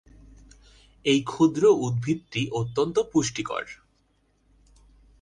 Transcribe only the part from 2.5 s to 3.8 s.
অত্যন্ত পুষ্টিকর।